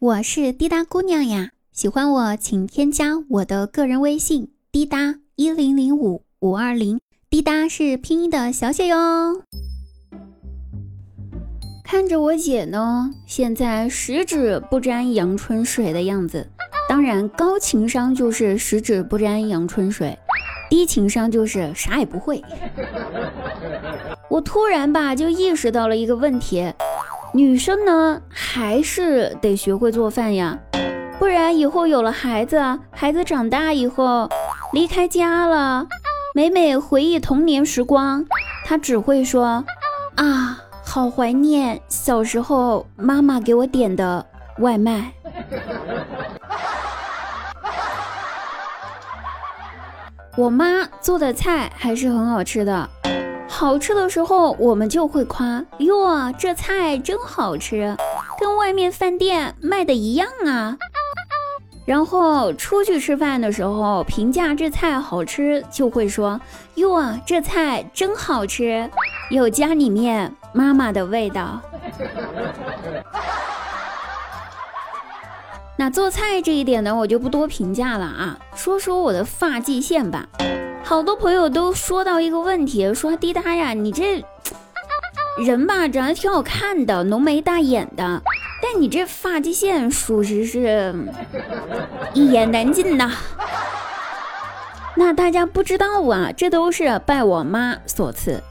[0.00, 8.96] 我是滴答姑娘呀，喜欢我请添加我的个人微信滴答一零零五五二零，滴答是拼音的小写哟。
[11.84, 16.48] 看着我姐呢，现在十指不沾阳春水的样子，
[16.88, 20.18] 当然高情商就是十指不沾阳春水，
[20.70, 22.42] 低情商就是啥也不会。
[24.30, 26.72] 我突然吧就意识到了一个问题。
[27.32, 30.58] 女生呢，还是得学会做饭呀，
[31.18, 32.60] 不然以后有了孩子，
[32.90, 34.28] 孩子长大以后
[34.72, 35.86] 离开家了，
[36.34, 38.26] 每每回忆童年时光，
[38.64, 39.64] 他只会说
[40.16, 44.26] 啊，好怀念小时候妈妈给我点的
[44.58, 45.12] 外卖。
[50.36, 52.88] 我妈做的菜还是很好吃的。
[53.50, 57.96] 好吃的时候，我们就会夸哟，这菜真好吃，
[58.38, 60.78] 跟外面饭店卖的一样啊。
[61.84, 66.40] 然后出去吃饭的时候，评价这菜好吃，就会说
[66.76, 68.88] 哟，这菜真好吃，
[69.30, 71.60] 有家里面妈妈的味道。
[75.76, 80.28] 那做菜这一点呢，我就不多评价了啊，说说我的发际线吧。
[80.90, 84.24] 好多朋友都说到一个问题，说滴答呀，你这
[85.38, 88.20] 人吧长得挺好看的，浓眉大眼的，
[88.60, 90.92] 但你这发际线属实是
[92.12, 93.08] 一言难尽呐。
[94.96, 98.42] 那大家不知道啊，这都是拜我妈所赐。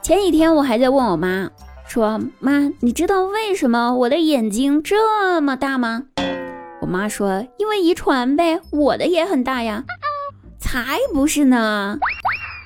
[0.00, 1.50] 前几天我还在问我妈，
[1.86, 6.04] 说妈，你知道为什么我的眼睛这么大吗？
[6.80, 9.84] 我妈说，因为遗传呗，我的也很大呀。
[10.66, 11.96] 才不是呢，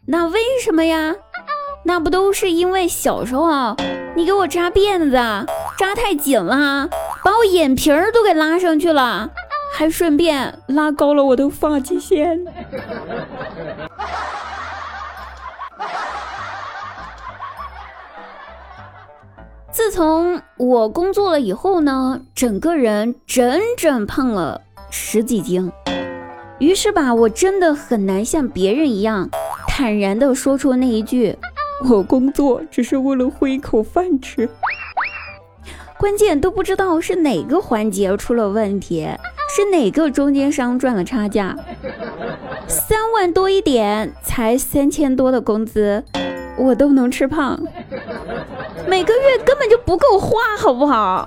[0.06, 1.14] 那为什么呀？
[1.84, 3.76] 那不都是因为小时候
[4.16, 5.12] 你给我扎辫子
[5.78, 6.88] 扎太紧了，
[7.22, 9.28] 把我眼皮儿都给拉上去了，
[9.74, 12.42] 还顺便拉高了我的发际线。
[19.70, 25.70] 自从我工作了以后呢，整个人整整胖了十几斤。
[26.60, 29.30] 于是吧，我真的很难像别人一样
[29.66, 31.34] 坦然地说出那一句
[31.88, 34.46] ：“我工作只是为了混一口饭吃。”
[35.98, 39.08] 关键都不知道是哪个环节出了问题，
[39.56, 41.56] 是哪个中间商赚了差价。
[42.68, 46.04] 三万多一点，才三千多的工资，
[46.58, 47.58] 我都能吃胖，
[48.86, 51.26] 每个月根本就不够花，好不好？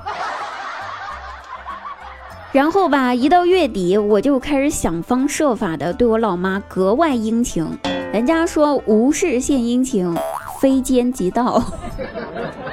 [2.54, 7.68] 然后吧，一到月底，我就开始想方设法的对我老妈格外殷勤。
[8.14, 10.16] 人家说无事献殷勤，
[10.62, 11.64] 非奸即盗。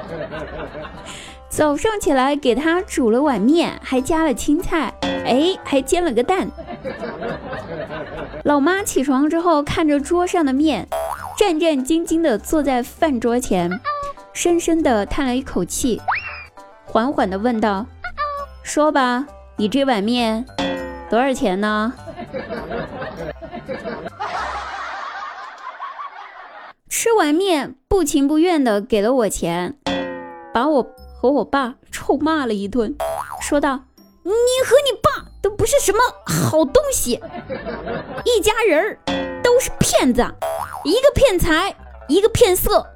[1.48, 6.46] 早上起来给她煮了碗面，还加了青菜，哎，还煎了个蛋。
[8.44, 10.86] 老妈起床之后，看着桌上的面，
[11.38, 13.80] 战战兢兢的坐在饭桌前，
[14.34, 15.98] 深深的叹了一口气，
[16.84, 17.86] 缓缓的问道
[18.62, 19.26] ：“说吧。”
[19.60, 20.46] 你这碗面
[21.10, 21.92] 多少钱呢？
[26.88, 29.76] 吃完面不情不愿的给了我钱，
[30.54, 30.82] 把我
[31.20, 32.96] 和我爸臭骂了一顿，
[33.42, 33.80] 说道
[34.24, 34.32] ：“你
[34.64, 37.20] 和你爸都不是什么好东西，
[38.24, 38.98] 一家人
[39.42, 40.22] 都是骗子，
[40.84, 41.76] 一个骗财，
[42.08, 42.86] 一个骗色。”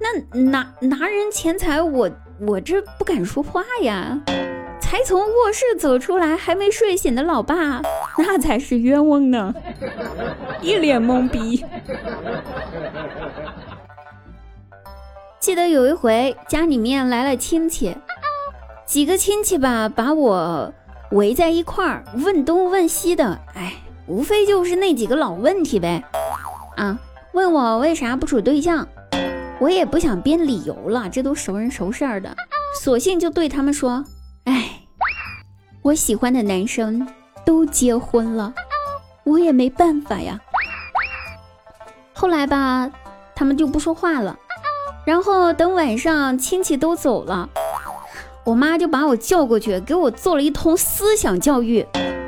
[0.00, 2.10] 那拿拿人钱财，我
[2.40, 4.20] 我这不敢说话呀。
[4.80, 7.82] 才从卧室走出来，还没睡醒的老爸，
[8.16, 9.54] 那才是冤枉呢，
[10.62, 11.62] 一脸懵逼。
[15.40, 17.94] 记得有一回家里面来了亲戚，
[18.86, 20.72] 几个亲戚吧，把我
[21.10, 23.74] 围在一块儿，问东问西的，哎，
[24.06, 26.02] 无非就是那几个老问题呗。
[26.76, 26.98] 啊，
[27.32, 28.88] 问我为啥不处对象。
[29.60, 32.34] 我也不想编理由了，这都熟人熟事儿的，
[32.80, 34.04] 索性就对他们说
[34.44, 34.82] ：“哎，
[35.82, 37.06] 我喜欢的男生
[37.44, 38.54] 都结婚了，
[39.24, 40.40] 我也没办法呀。”
[42.14, 42.90] 后来吧，
[43.34, 44.38] 他们就不说话了。
[45.04, 47.48] 然后等晚上亲戚都走了，
[48.44, 51.84] 我妈就把我叫过去，给我做了一通思想教育，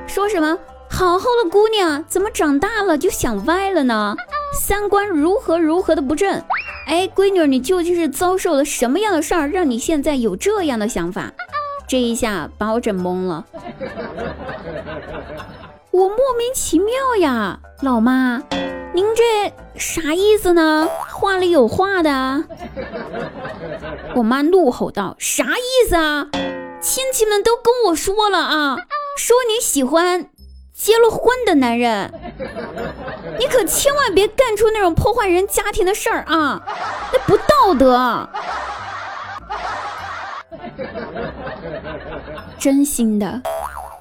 [0.07, 4.17] 说什么好好的姑娘怎么长大了就想歪了呢？
[4.59, 6.43] 三观如何如何的不正？
[6.87, 11.33] 哎，闺女，你究竟是遭受了什么样的事儿，让你现在有这样的想法？
[11.87, 13.45] 这一下把我整懵了。
[15.91, 18.43] 我莫名其妙呀，老妈，
[18.95, 20.89] 您这啥意思呢？
[21.09, 22.45] 话里有话的。
[24.15, 26.29] 我妈怒吼道：“啥意思啊？
[26.81, 28.77] 亲戚们都跟我说了啊，
[29.17, 30.31] 说你喜欢
[30.73, 32.13] 结了婚的男人，
[33.41, 36.63] 你可千万别干出那种破坏人家庭的事儿啊，
[37.11, 38.29] 那不道德。”
[42.59, 43.41] 真心的。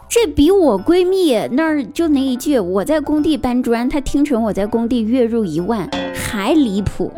[0.09, 7.13] 这比我闺蜜那儿就那一句我在工地搬砖，她听成我在工地月入一万还离谱，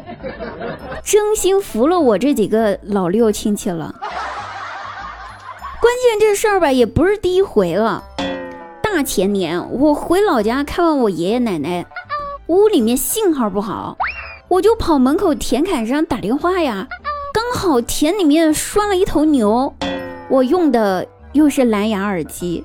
[1.01, 3.95] 真心服了我这几个老六亲戚了。
[5.79, 8.03] 关键这事儿吧也不是第一回了，
[8.83, 11.85] 大前年我回老家看望我爷爷奶奶，
[12.51, 13.97] 屋里面信号不好，
[14.49, 16.85] 我就跑门口田坎上打电话呀，
[17.33, 19.73] 刚好田里面拴了一头牛，
[20.29, 21.07] 我用的。
[21.31, 22.61] 又是蓝牙耳机，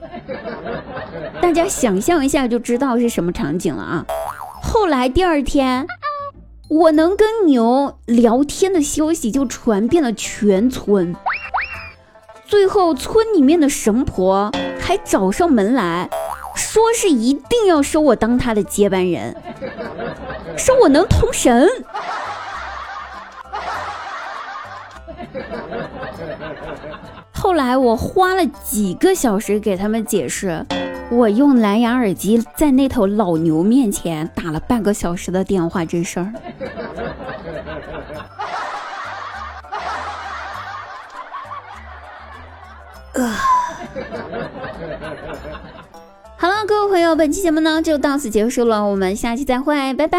[1.41, 4.05] 大家想象一下就知道是什么场景了啊！
[4.61, 5.87] 后来第二天，
[6.69, 11.15] 我能跟牛聊天的消息就传遍了全村，
[12.45, 14.51] 最后村里面的神婆
[14.81, 16.11] 还找上门来
[16.57, 19.37] 说是一定要收我当他的接班人，
[20.57, 21.69] 说我能通神。
[27.33, 30.67] 后来我花了几个小时给他们解释，
[31.11, 36.33] 我用蓝牙耳机在那头老牛面前打了半个小时的电话这事儿。
[46.39, 50.19] 好了，各位朋友，本期节目呢就到此结束了，我们下期再会，拜拜。